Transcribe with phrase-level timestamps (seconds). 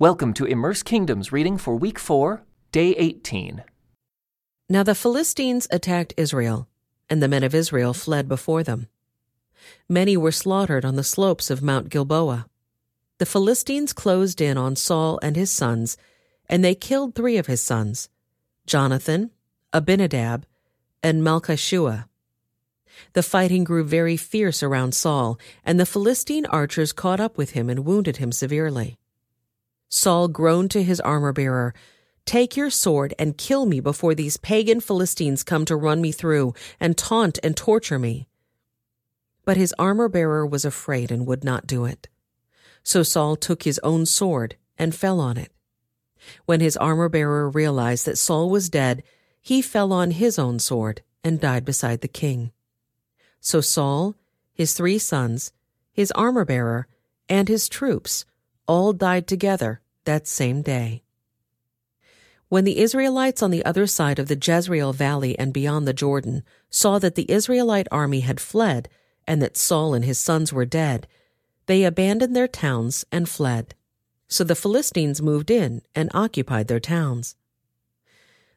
[0.00, 3.62] Welcome to Immerse Kingdoms reading for week 4, day 18.
[4.68, 6.66] Now the Philistines attacked Israel,
[7.08, 8.88] and the men of Israel fled before them.
[9.88, 12.46] Many were slaughtered on the slopes of Mount Gilboa.
[13.18, 15.96] The Philistines closed in on Saul and his sons,
[16.48, 18.08] and they killed three of his sons
[18.66, 19.30] Jonathan,
[19.72, 20.44] Abinadab,
[21.04, 22.08] and Malchishua.
[23.12, 27.70] The fighting grew very fierce around Saul, and the Philistine archers caught up with him
[27.70, 28.98] and wounded him severely.
[29.94, 31.72] Saul groaned to his armor bearer,
[32.26, 36.52] Take your sword and kill me before these pagan Philistines come to run me through
[36.80, 38.26] and taunt and torture me.
[39.44, 42.08] But his armor bearer was afraid and would not do it.
[42.82, 45.52] So Saul took his own sword and fell on it.
[46.44, 49.04] When his armor bearer realized that Saul was dead,
[49.40, 52.50] he fell on his own sword and died beside the king.
[53.40, 54.16] So Saul,
[54.52, 55.52] his three sons,
[55.92, 56.88] his armor bearer,
[57.28, 58.24] and his troops
[58.66, 61.02] all died together that same day.
[62.48, 66.42] When the Israelites on the other side of the Jezreel Valley and beyond the Jordan
[66.70, 68.88] saw that the Israelite army had fled
[69.26, 71.08] and that Saul and his sons were dead,
[71.66, 73.74] they abandoned their towns and fled.
[74.28, 77.36] So the Philistines moved in and occupied their towns.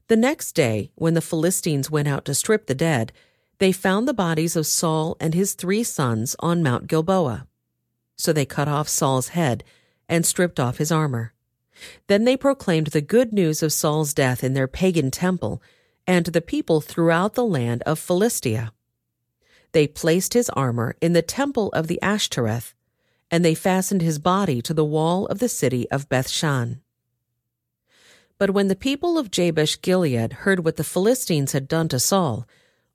[0.08, 3.12] The next day, when the Philistines went out to strip the dead,
[3.60, 7.48] they found the bodies of Saul and his three sons on Mount Gilboa.
[8.16, 9.64] So they cut off Saul's head
[10.08, 11.34] and stripped off his armor.
[12.08, 15.62] Then they proclaimed the good news of Saul's death in their pagan temple
[16.06, 18.72] and to the people throughout the land of Philistia.
[19.74, 22.74] They placed his armor in the temple of the Ashtoreth,
[23.30, 26.82] and they fastened his body to the wall of the city of Bethshan.
[28.38, 32.48] But when the people of Jabesh Gilead heard what the Philistines had done to Saul,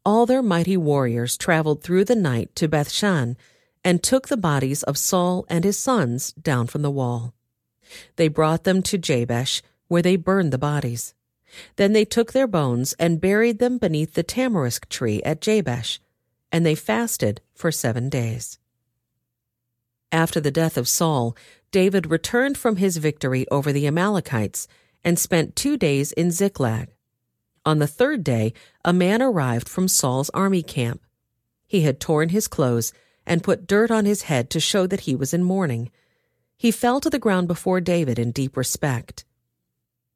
[0.05, 3.37] all their mighty warriors traveled through the night to Bethshan
[3.85, 7.35] and took the bodies of Saul and his sons down from the wall.
[8.17, 11.15] They brought them to Jabesh, where they burned the bodies.
[11.77, 16.01] Then they took their bones and buried them beneath the tamarisk tree at Jabesh,
[16.51, 18.59] and they fasted for seven days.
[20.11, 21.37] After the death of Saul,
[21.71, 24.69] David returned from his victory over the Amalekites
[25.03, 26.89] and spent two days in Ziklag.
[27.65, 28.53] On the third day,
[28.85, 31.01] a man arrived from Saul's army camp.
[31.67, 32.93] He had torn his clothes
[33.27, 35.91] and put dirt on his head to show that he was in mourning.
[36.63, 39.25] He fell to the ground before David in deep respect.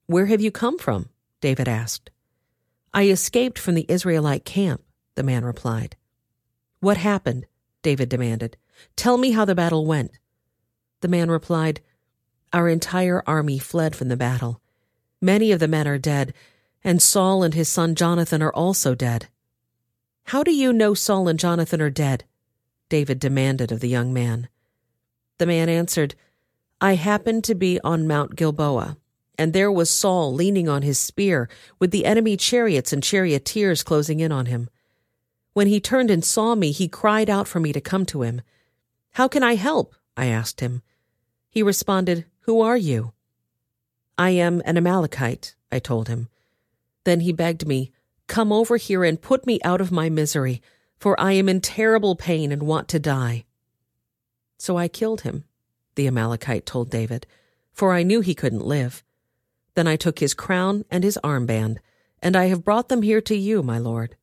[0.06, 1.08] Where have you come from?
[1.40, 2.12] David asked.
[2.94, 4.80] I escaped from the Israelite camp,
[5.16, 5.96] the man replied.
[6.78, 7.46] What happened?
[7.82, 8.56] David demanded.
[8.94, 10.12] Tell me how the battle went.
[11.00, 11.80] The man replied,
[12.52, 14.60] Our entire army fled from the battle.
[15.20, 16.32] Many of the men are dead,
[16.84, 19.26] and Saul and his son Jonathan are also dead.
[20.26, 22.22] How do you know Saul and Jonathan are dead?
[22.88, 24.48] David demanded of the young man.
[25.38, 26.14] The man answered,
[26.80, 28.98] I happened to be on Mount Gilboa,
[29.38, 31.48] and there was Saul leaning on his spear,
[31.78, 34.68] with the enemy chariots and charioteers closing in on him.
[35.54, 38.42] When he turned and saw me, he cried out for me to come to him.
[39.12, 39.94] How can I help?
[40.18, 40.82] I asked him.
[41.48, 43.14] He responded, Who are you?
[44.18, 46.28] I am an Amalekite, I told him.
[47.04, 47.90] Then he begged me,
[48.26, 50.60] Come over here and put me out of my misery,
[50.98, 53.46] for I am in terrible pain and want to die.
[54.58, 55.44] So I killed him
[55.96, 57.26] the Amalekite told David,
[57.72, 59.02] for I knew he couldn't live.
[59.74, 61.78] Then I took his crown and his armband,
[62.22, 64.16] and I have brought them here to you, my lord.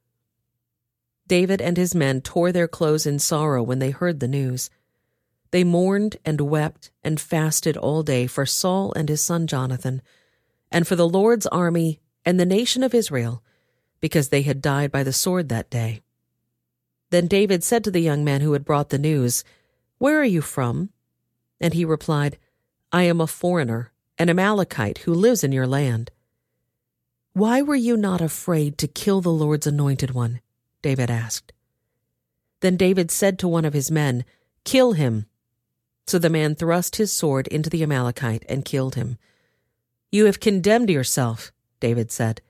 [1.28, 4.70] David and his men tore their clothes in sorrow when they heard the news.
[5.52, 10.02] They mourned and wept and fasted all day for Saul and his son Jonathan,
[10.72, 13.44] and for the Lord's army and the nation of Israel,
[14.00, 16.02] because they had died by the sword that day.
[17.12, 19.44] Then David said to the young man who had brought the news,
[20.00, 20.90] Where are you from?
[21.64, 22.38] And he replied,
[22.92, 26.12] I am a foreigner, an Amalekite who lives in your land.
[27.32, 30.42] Why were you not afraid to kill the Lord's anointed one?
[30.82, 31.54] David asked.
[32.60, 34.26] Then David said to one of his men,
[34.66, 35.26] Kill him.
[36.06, 39.18] So the man thrust his sword into the Amalekite and killed him.
[40.12, 42.42] You have condemned yourself, David said,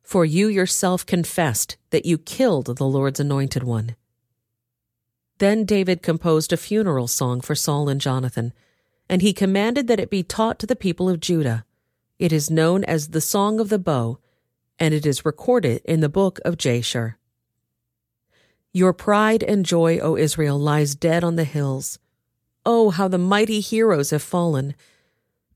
[0.00, 3.96] for you yourself confessed that you killed the Lord's anointed one.
[5.40, 8.52] Then David composed a funeral song for Saul and Jonathan,
[9.08, 11.64] and he commanded that it be taught to the people of Judah.
[12.18, 14.18] It is known as the Song of the Bow,
[14.78, 17.16] and it is recorded in the book of Jasher.
[18.74, 21.98] Your pride and joy, O Israel, lies dead on the hills.
[22.66, 24.74] Oh, how the mighty heroes have fallen!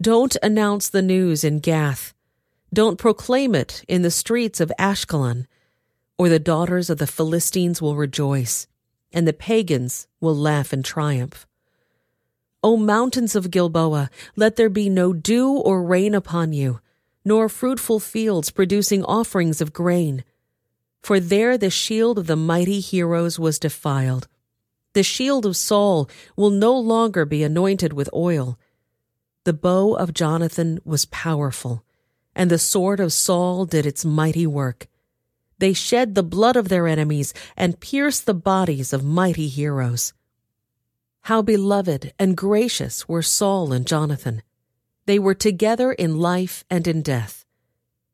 [0.00, 2.14] Don't announce the news in Gath.
[2.72, 5.46] Don't proclaim it in the streets of Ashkelon,
[6.16, 8.66] or the daughters of the Philistines will rejoice
[9.14, 11.46] and the pagans will laugh in triumph.
[12.62, 16.80] O mountains of Gilboa, let there be no dew or rain upon you,
[17.24, 20.24] nor fruitful fields producing offerings of grain.
[21.02, 24.26] For there the shield of the mighty heroes was defiled.
[24.94, 28.58] The shield of Saul will no longer be anointed with oil.
[29.44, 31.84] The bow of Jonathan was powerful,
[32.34, 34.88] and the sword of Saul did its mighty work.
[35.58, 40.12] They shed the blood of their enemies and pierced the bodies of mighty heroes.
[41.22, 44.42] How beloved and gracious were Saul and Jonathan.
[45.06, 47.44] They were together in life and in death.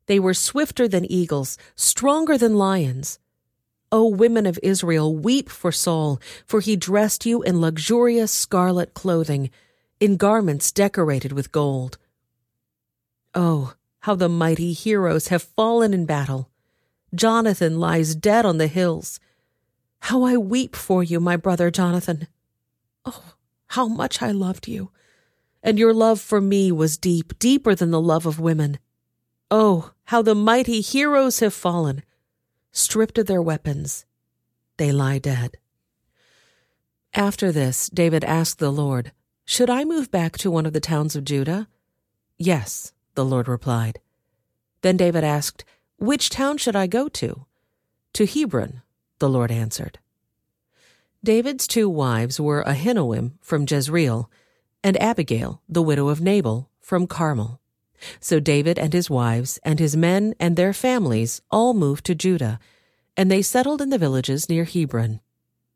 [0.05, 3.19] They were swifter than eagles, stronger than lions.
[3.91, 9.49] O women of Israel, weep for Saul, for he dressed you in luxurious scarlet clothing,
[9.99, 11.97] in garments decorated with gold.
[13.33, 16.50] Oh, how the mighty heroes have fallen in battle.
[17.13, 19.19] Jonathan lies dead on the hills.
[20.01, 22.27] How I weep for you, my brother Jonathan.
[23.05, 23.35] Oh,
[23.67, 24.91] how much I loved you.
[25.63, 28.79] And your love for me was deep, deeper than the love of women.
[29.49, 32.03] Oh, how the mighty heroes have fallen.
[32.71, 34.05] Stripped of their weapons,
[34.77, 35.57] they lie dead.
[37.13, 39.11] After this, David asked the Lord,
[39.45, 41.67] Should I move back to one of the towns of Judah?
[42.37, 43.99] Yes, the Lord replied.
[44.81, 45.65] Then David asked,
[46.01, 47.45] Which town should I go to?
[48.13, 48.81] To Hebron,
[49.19, 49.99] the Lord answered.
[51.23, 54.27] David's two wives were Ahinoam from Jezreel
[54.83, 57.61] and Abigail, the widow of Nabal, from Carmel.
[58.19, 62.59] So David and his wives and his men and their families all moved to Judah,
[63.15, 65.19] and they settled in the villages near Hebron.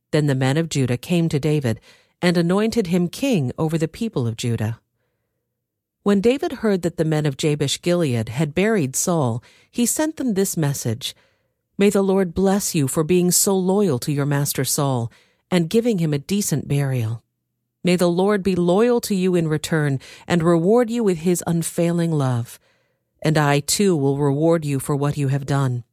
[0.09, 1.79] Then the men of Judah came to David
[2.19, 4.79] and anointed him king over the people of Judah.
[6.05, 10.35] When David heard that the men of Jabesh Gilead had buried Saul, he sent them
[10.35, 11.15] this message
[11.79, 15.11] May the Lord bless you for being so loyal to your master Saul
[15.49, 17.23] and giving him a decent burial.
[17.83, 22.11] May the Lord be loyal to you in return and reward you with his unfailing
[22.11, 22.59] love.
[23.23, 25.85] And I too will reward you for what you have done.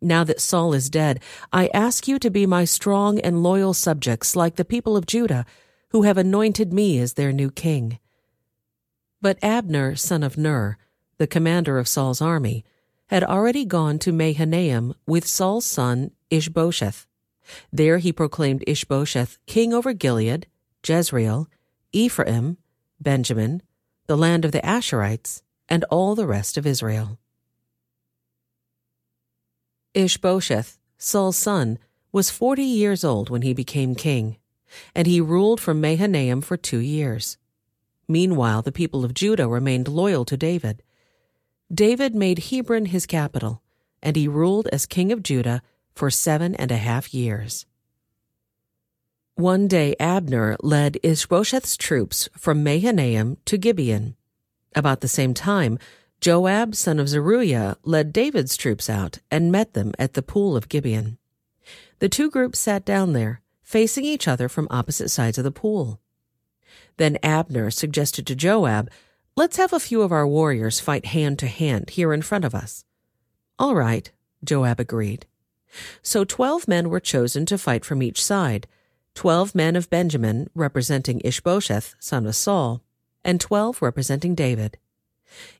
[0.00, 1.18] Now that Saul is dead,
[1.52, 5.44] I ask you to be my strong and loyal subjects like the people of Judah,
[5.90, 7.98] who have anointed me as their new king.
[9.26, 10.78] But Abner, son of Ner,
[11.18, 12.64] the commander of Saul's army,
[13.08, 17.08] had already gone to Mahanaim with Saul's son Ishbosheth.
[17.72, 20.46] There he proclaimed Ishbosheth king over Gilead,
[20.86, 21.48] Jezreel,
[21.90, 22.58] Ephraim,
[23.00, 23.62] Benjamin,
[24.06, 27.18] the land of the Asherites, and all the rest of Israel.
[29.92, 31.80] Ishbosheth, Saul's son,
[32.12, 34.36] was forty years old when he became king,
[34.94, 37.38] and he ruled from Mahanaim for two years.
[38.08, 40.82] Meanwhile, the people of Judah remained loyal to David.
[41.72, 43.62] David made Hebron his capital,
[44.02, 45.62] and he ruled as king of Judah
[45.94, 47.66] for seven and a half years.
[49.34, 54.16] One day Abner led Ishbosheth's troops from Mahanaim to Gibeon.
[54.74, 55.78] About the same time,
[56.20, 60.68] Joab, son of Zeruiah, led David's troops out and met them at the pool of
[60.68, 61.18] Gibeon.
[61.98, 66.00] The two groups sat down there, facing each other from opposite sides of the pool.
[66.96, 68.90] Then Abner suggested to Joab,
[69.36, 72.54] Let's have a few of our warriors fight hand to hand here in front of
[72.54, 72.84] us.
[73.58, 74.10] All right,
[74.42, 75.26] Joab agreed.
[76.02, 78.66] So twelve men were chosen to fight from each side
[79.14, 82.82] twelve men of Benjamin representing Ishbosheth, son of Saul,
[83.24, 84.78] and twelve representing David.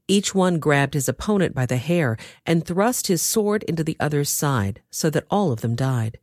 [0.07, 4.31] Each one grabbed his opponent by the hair and thrust his sword into the other's
[4.31, 6.19] side so that all of them died.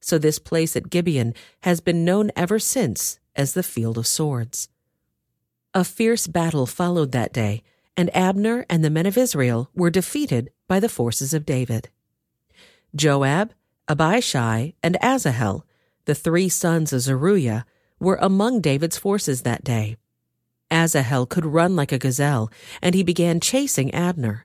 [0.00, 4.68] So this place at Gibeon has been known ever since as the Field of Swords.
[5.74, 7.62] A fierce battle followed that day,
[7.96, 11.88] and Abner and the men of Israel were defeated by the forces of David.
[12.94, 13.52] Joab,
[13.88, 15.64] Abishai, and Asahel,
[16.04, 17.66] the three sons of Zeruiah,
[18.00, 19.96] were among David's forces that day.
[20.70, 22.50] Asahel could run like a gazelle,
[22.82, 24.44] and he began chasing Abner.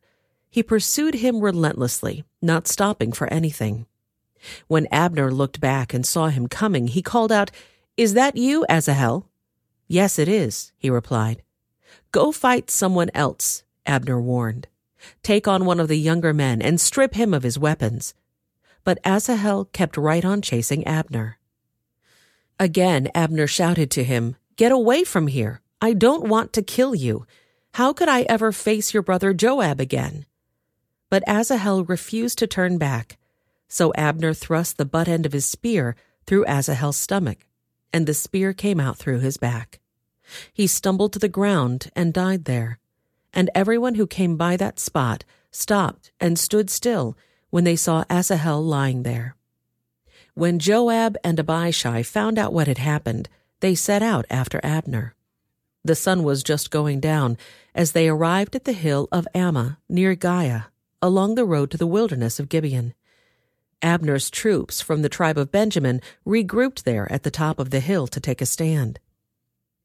[0.50, 3.86] He pursued him relentlessly, not stopping for anything.
[4.68, 7.52] When Abner looked back and saw him coming, he called out,
[7.98, 9.30] Is that you, Asahel?
[9.88, 11.44] Yes, it is, he replied.
[12.12, 14.68] Go fight someone else, Abner warned.
[15.22, 18.14] Take on one of the younger men and strip him of his weapons.
[18.84, 21.38] But Asahel kept right on chasing Abner.
[22.60, 25.62] Again, Abner shouted to him, Get away from here.
[25.82, 27.26] I don't want to kill you.
[27.74, 30.26] How could I ever face your brother Joab again?
[31.10, 33.18] But Asahel refused to turn back.
[33.74, 35.96] So Abner thrust the butt end of his spear
[36.27, 37.48] through Asahel's stomach,
[37.92, 39.80] and the spear came out through his back.
[40.53, 42.77] He stumbled to the ground and died there.
[43.34, 47.18] And everyone who came by that spot stopped and stood still
[47.50, 49.36] when they saw Asahel lying there.
[50.36, 53.27] When Joab and Abishai found out what had happened,
[53.60, 55.15] they set out after Abner.
[55.84, 57.39] The sun was just going down
[57.74, 60.65] as they arrived at the hill of Ammah near Giah,
[61.01, 62.94] along the road to the wilderness of Gibeon.
[63.84, 68.08] Abner's troops from the tribe of Benjamin regrouped there at the top of the hill
[68.08, 69.00] to take a stand.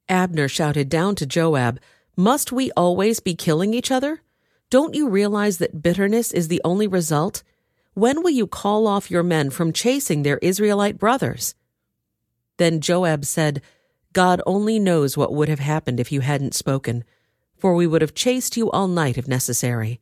[0.09, 1.81] Abner shouted down to Joab,
[2.17, 4.23] Must we always be killing each other?
[4.71, 7.43] Don't you realize that bitterness is the only result?
[7.95, 11.55] When will you call off your men from chasing their Israelite brothers?
[12.59, 13.61] Then Joab said,
[14.13, 17.05] God only knows what would have happened if you hadn't spoken,
[17.57, 20.01] for we would have chased you all night if necessary.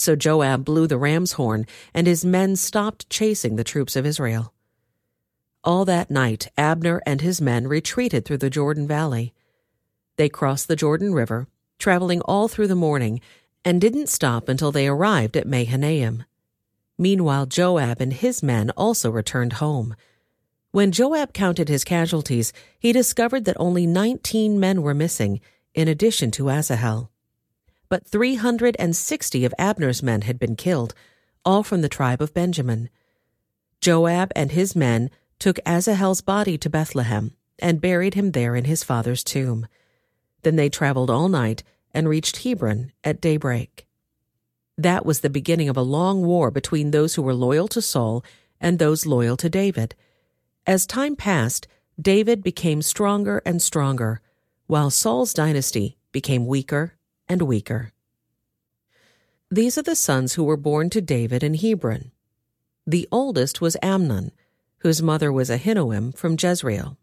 [0.00, 4.54] So Joab blew the ram's horn, and his men stopped chasing the troops of Israel.
[5.62, 9.34] All that night, Abner and his men retreated through the Jordan Valley.
[10.16, 13.20] They crossed the Jordan River, traveling all through the morning,
[13.62, 16.24] and didn't stop until they arrived at Mahanaim.
[16.96, 19.94] Meanwhile, Joab and his men also returned home.
[20.70, 25.42] When Joab counted his casualties, he discovered that only 19 men were missing,
[25.74, 27.09] in addition to Asahel
[27.90, 30.94] but 360 of Abner's men had been killed,
[31.44, 32.88] all from the tribe of Benjamin.
[33.80, 38.84] Joab and his men took Asahel's body to Bethlehem and buried him there in his
[38.84, 39.66] father's tomb.
[40.42, 43.86] Then they traveled all night and reached Hebron at daybreak.
[44.78, 48.24] That was the beginning of a long war between those who were loyal to Saul
[48.60, 49.94] and those loyal to David.
[50.66, 51.66] As time passed,
[52.00, 54.20] David became stronger and stronger,
[54.68, 56.94] while Saul's dynasty became weaker
[57.30, 57.92] and weaker.
[59.52, 62.10] These are the sons who were born to David in Hebron.
[62.86, 64.32] The oldest was Amnon,
[64.78, 66.98] whose mother was Ahinoam from Jezreel.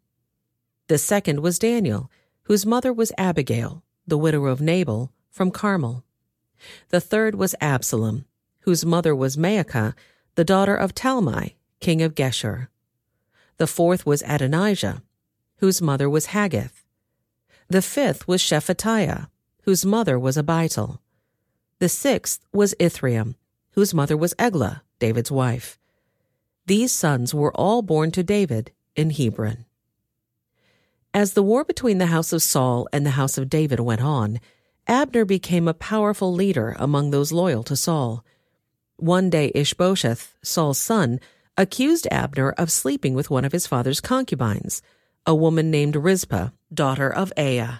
[0.87, 2.11] The second was Daniel,
[2.43, 6.03] whose mother was Abigail, the widow of Nabal, from Carmel.
[6.89, 8.25] The third was Absalom,
[8.61, 9.93] whose mother was Maacah,
[10.35, 12.67] the daughter of Talmai, king of Geshur.
[13.57, 15.03] The fourth was Adonijah,
[15.59, 16.83] whose mother was Haggith.
[17.69, 19.27] The fifth was Shephatiah,
[19.67, 20.97] whose mother was Abital.
[21.79, 23.35] The sixth was Ithream,
[23.71, 25.77] whose mother was Eglah, David's wife.
[26.67, 29.65] These sons were all born to David in Hebron.
[31.13, 34.39] As the war between the house of Saul and the house of David went on,
[34.87, 38.23] Abner became a powerful leader among those loyal to Saul.
[38.95, 41.19] One day Ishbosheth, Saul's son,
[41.57, 44.81] accused Abner of sleeping with one of his father's concubines,
[45.25, 47.79] a woman named Rizpah, daughter of Aiah.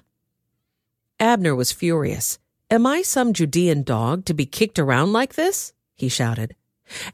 [1.19, 2.38] Abner was furious.
[2.69, 5.74] Am I some Judean dog to be kicked around like this?
[5.95, 6.55] he shouted.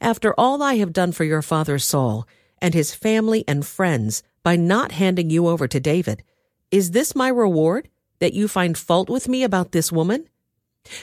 [0.01, 2.27] After all I have done for your father Saul
[2.61, 6.23] and his family and friends by not handing you over to David,
[6.69, 7.87] is this my reward,
[8.19, 10.27] that you find fault with me about this woman?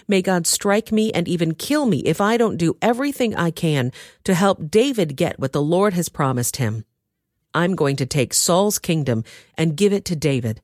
[0.07, 3.92] May God strike me and even kill me if I don't do everything I can
[4.25, 6.85] to help David get what the Lord has promised him.
[7.54, 9.25] I'm going to take Saul's kingdom
[9.57, 10.61] and give it to David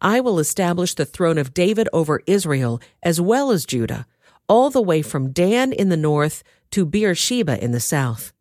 [0.00, 4.06] I will establish the throne of David over Israel as well as Judah,
[4.48, 8.32] all the way from Dan in the north to Beersheba in the south.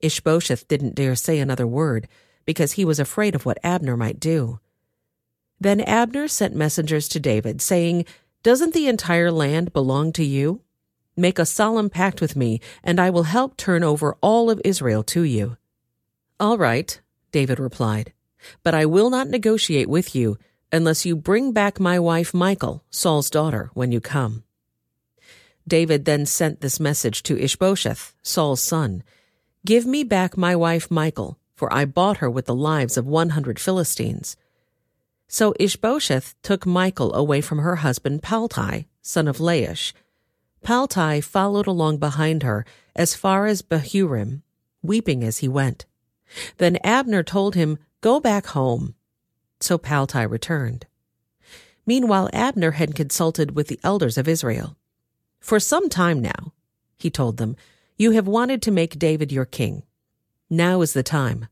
[0.00, 2.08] Ishbosheth didn't dare say another word
[2.44, 4.60] because he was afraid of what Abner might do.
[5.60, 8.04] Then Abner sent messengers to David, saying,
[8.42, 10.60] Doesn't the entire land belong to you?
[11.16, 15.02] Make a solemn pact with me, and I will help turn over all of Israel
[15.04, 15.56] to you.
[16.38, 17.00] All right,
[17.32, 18.12] David replied
[18.62, 20.38] but I will not negotiate with you
[20.72, 24.44] unless you bring back my wife Michal, Saul's daughter, when you come.
[25.68, 29.02] David then sent this message to Ishbosheth, Saul's son
[29.64, 33.30] Give me back my wife Michal, for I bought her with the lives of one
[33.30, 34.36] hundred Philistines.
[35.26, 39.92] So Ishbosheth took Michal away from her husband Paltai, son of Laish.
[40.64, 44.42] Paltai followed along behind her as far as Bahurim,
[44.82, 45.84] weeping as he went.
[46.58, 48.94] Then Abner told him, Go back home.
[49.58, 50.86] So Paltai returned.
[51.84, 54.76] Meanwhile, Abner had consulted with the elders of Israel.
[55.40, 56.52] For some time now,
[56.96, 57.56] he told them,
[57.96, 59.82] you have wanted to make David your king.
[60.48, 61.48] Now is the time.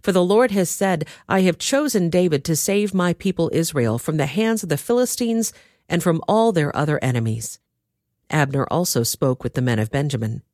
[0.00, 4.16] For the Lord has said, I have chosen David to save my people Israel from
[4.16, 5.52] the hands of the Philistines
[5.88, 7.58] and from all their other enemies.
[8.30, 10.44] Abner also spoke with the men of Benjamin.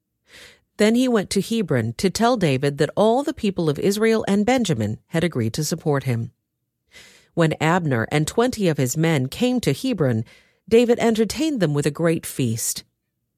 [0.79, 4.47] Then he went to Hebron to tell David that all the people of Israel and
[4.47, 6.33] Benjamin had agreed to support him.
[7.35, 10.25] When Abner and twenty of his men came to Hebron,
[10.69, 12.85] David entertained them with a great feast.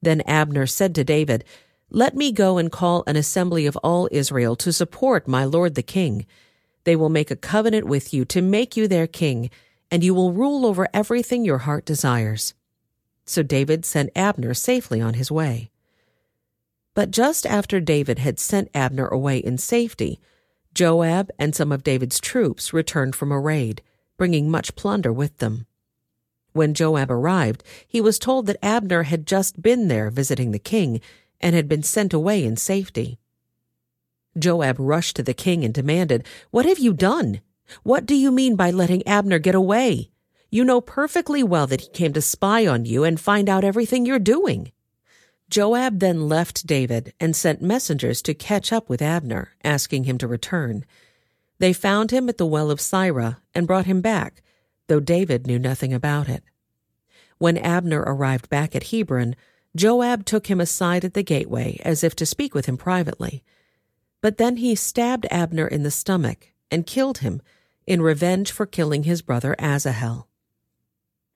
[0.01, 1.43] Then Abner said to David,
[1.89, 5.83] Let me go and call an assembly of all Israel to support my lord the
[5.83, 6.25] king.
[6.83, 9.49] They will make a covenant with you to make you their king,
[9.89, 12.53] and you will rule over everything your heart desires.
[13.25, 15.71] So David sent Abner safely on his way.
[16.95, 20.19] But just after David had sent Abner away in safety,
[20.73, 23.83] Joab and some of David's troops returned from a raid,
[24.17, 25.67] bringing much plunder with them.
[26.53, 31.01] When Joab arrived, he was told that Abner had just been there visiting the king
[31.41, 33.19] and had been sent away in safety.
[34.39, 37.41] Joab rushed to the king and demanded, What have you done?
[37.83, 40.11] What do you mean by letting Abner get away?
[40.49, 44.05] You know perfectly well that he came to spy on you and find out everything
[44.05, 44.71] you're doing.
[45.49, 50.27] Joab then left David and sent messengers to catch up with Abner, asking him to
[50.27, 50.85] return.
[51.59, 54.41] They found him at the well of Sirah and brought him back,
[54.87, 56.43] though David knew nothing about it.
[57.37, 59.35] When Abner arrived back at Hebron,
[59.75, 63.43] Joab took him aside at the gateway as if to speak with him privately.
[64.21, 67.41] But then he stabbed Abner in the stomach and killed him
[67.85, 70.27] in revenge for killing his brother Asahel.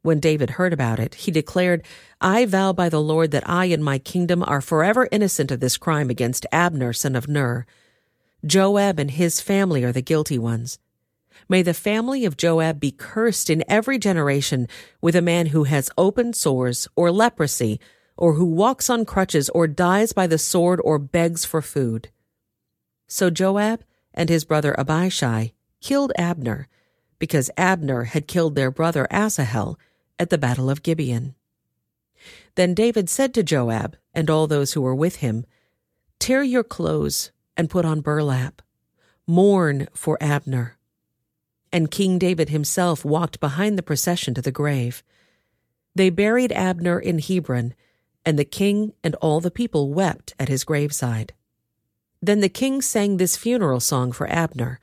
[0.02, 1.86] When David heard about it, he declared,
[2.22, 5.78] I vow by the Lord that I and my kingdom are forever innocent of this
[5.78, 7.66] crime against Abner, son of Ner.
[8.46, 10.80] Joab and his family are the guilty ones.
[11.50, 14.68] May the family of Joab be cursed in every generation
[15.02, 17.80] with a man who has open sores or leprosy,
[18.16, 22.10] or who walks on crutches or dies by the sword or begs for food.
[23.08, 26.68] So Joab and his brother Abishai killed Abner,
[27.20, 29.78] because Abner had killed their brother Asahel
[30.18, 31.36] at the battle of Gibeon.
[32.56, 35.46] Then David said to Joab and all those who were with him,
[36.18, 38.62] Tear your clothes and put on burlap.
[39.28, 40.80] Mourn for Abner
[41.72, 45.04] and King David himself walked behind the procession to the grave.
[45.96, 47.74] They buried Abner in Hebron,
[48.26, 51.34] and the king and all the people wept at his graveside.
[52.22, 54.80] Then the king sang this funeral song for Abner.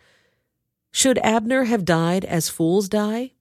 [0.96, 3.32] Should Abner have died as fools die?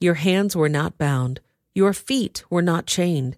[0.00, 1.42] Your hands were not bound,
[1.74, 3.36] your feet were not chained.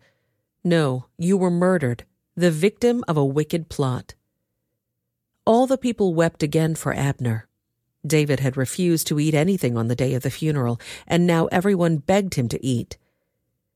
[0.63, 2.05] No, you were murdered,
[2.37, 4.15] the victim of a wicked plot.
[5.45, 7.49] All the people wept again for Abner.
[8.07, 11.97] David had refused to eat anything on the day of the funeral, and now everyone
[11.97, 12.99] begged him to eat.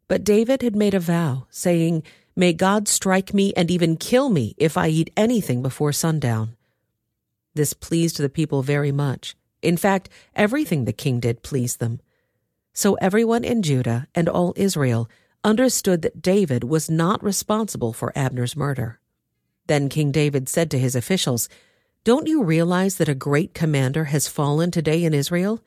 [0.07, 2.05] But David had made a vow, saying,
[2.37, 6.55] May God strike me and even kill me if I eat anything before sundown.
[7.55, 9.35] This pleased the people very much.
[9.63, 12.01] In fact, everything the king did pleased them.
[12.73, 15.09] So everyone in Judah and all Israel
[15.43, 19.01] understood that David was not responsible for Abner's murder.
[19.67, 21.49] Then King David said to his officials,
[22.03, 25.63] don't you realize that a great commander has fallen today in Israel?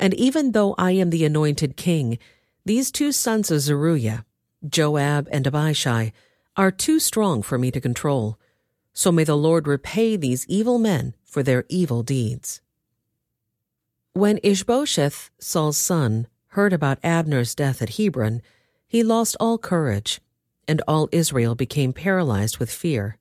[0.00, 2.18] And even though I am the anointed king,
[2.64, 4.24] these two sons of Zeruiah,
[4.66, 6.12] Joab and Abishai,
[6.56, 8.38] are too strong for me to control.
[8.92, 12.60] So may the Lord repay these evil men for their evil deeds.
[14.18, 18.42] When Ishbosheth, Saul's son, heard about Abner's death at Hebron,
[18.84, 20.20] he lost all courage,
[20.66, 23.16] and all Israel became paralyzed with fear.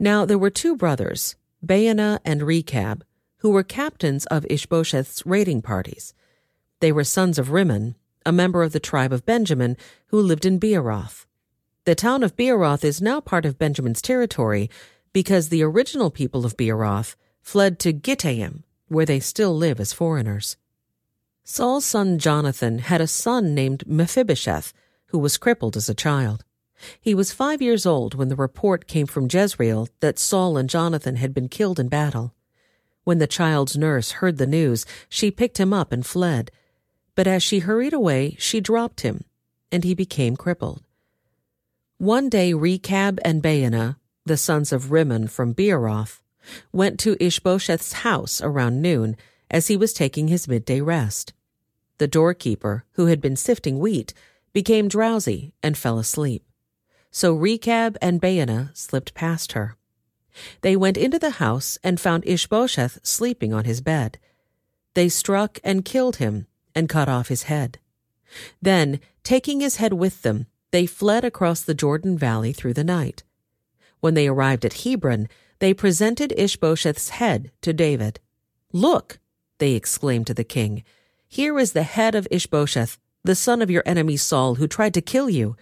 [0.00, 3.04] Now there were two brothers, Baanah and Rechab,
[3.42, 6.14] who were captains of Ishbosheth's raiding parties.
[6.80, 7.94] They were sons of Rimmon,
[8.26, 9.76] a member of the tribe of Benjamin,
[10.08, 11.26] who lived in Beeroth.
[11.84, 14.68] The town of Beeroth is now part of Benjamin's territory
[15.12, 20.56] because the original people of Beeroth fled to Gittaim, where they still live as foreigners.
[21.44, 24.72] Saul's son Jonathan had a son named Mephibosheth,
[25.06, 26.44] who was crippled as a child.
[27.00, 31.16] He was five years old when the report came from Jezreel that Saul and Jonathan
[31.16, 32.34] had been killed in battle.
[33.04, 36.50] When the child's nurse heard the news, she picked him up and fled.
[37.14, 39.24] But as she hurried away, she dropped him,
[39.70, 40.82] and he became crippled.
[41.98, 46.21] One day Rechab and Baanah, the sons of Rimmon from Beeroth,
[46.72, 49.16] went to Ishbosheth's house around noon
[49.50, 51.32] as he was taking his midday rest.
[51.98, 54.14] The doorkeeper, who had been sifting wheat,
[54.52, 56.44] became drowsy and fell asleep
[57.12, 59.76] so Rechab and Baanah slipped past her.
[60.62, 64.18] They went into the house and found Ishbosheth sleeping on his bed.
[64.94, 67.78] They struck and killed him and cut off his head.
[68.62, 73.24] Then, taking his head with them, they fled across the Jordan Valley through the night.
[74.00, 75.28] When they arrived at Hebron,
[75.62, 78.18] they presented Ishbosheth's head to David.
[78.72, 79.20] Look,
[79.58, 80.82] they exclaimed to the king,
[81.28, 85.00] here is the head of Ishbosheth, the son of your enemy Saul, who tried to
[85.00, 85.54] kill you.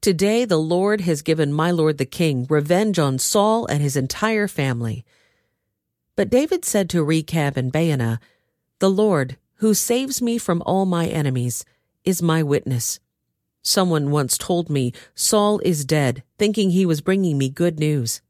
[0.00, 4.48] Today the Lord has given my lord the king revenge on Saul and his entire
[4.48, 5.04] family.
[6.16, 8.18] But David said to Rechab and Baanah,
[8.80, 11.64] The Lord, who saves me from all my enemies,
[12.02, 12.98] is my witness.
[13.62, 18.22] Someone once told me Saul is dead, thinking he was bringing me good news.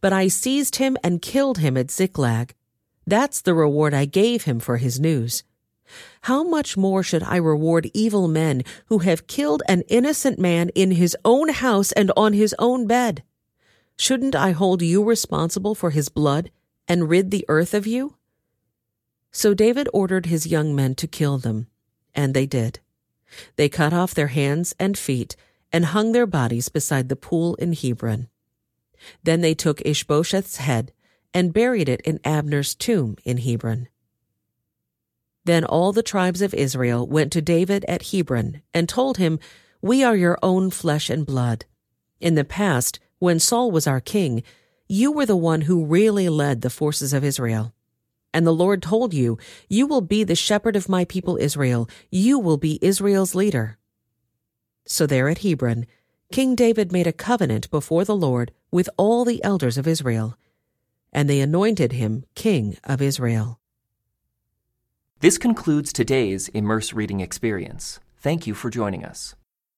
[0.00, 2.54] But I seized him and killed him at Ziklag.
[3.06, 5.42] That's the reward I gave him for his news.
[6.22, 10.92] How much more should I reward evil men who have killed an innocent man in
[10.92, 13.22] his own house and on his own bed?
[13.98, 16.50] Shouldn't I hold you responsible for his blood
[16.88, 18.16] and rid the earth of you?
[19.30, 21.66] So David ordered his young men to kill them,
[22.14, 22.80] and they did.
[23.56, 25.36] They cut off their hands and feet
[25.72, 28.28] and hung their bodies beside the pool in Hebron.
[29.22, 30.92] Then they took Ishbosheth's head
[31.34, 33.88] and buried it in Abner's tomb in Hebron.
[35.44, 39.40] Then all the tribes of Israel went to David at Hebron and told him,
[39.80, 41.64] We are your own flesh and blood.
[42.20, 44.42] In the past, when Saul was our king,
[44.88, 47.74] you were the one who really led the forces of Israel.
[48.34, 49.38] And the Lord told you,
[49.68, 51.88] You will be the shepherd of my people Israel.
[52.10, 53.78] You will be Israel's leader.
[54.86, 55.86] So there at Hebron,
[56.32, 60.38] King David made a covenant before the Lord with all the elders of Israel,
[61.12, 63.60] and they anointed him king of Israel.
[65.20, 68.00] This concludes today's Immerse Reading Experience.
[68.16, 69.34] Thank you for joining us.